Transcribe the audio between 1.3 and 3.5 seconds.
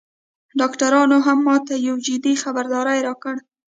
ماته یو جدي خبرداری راکړ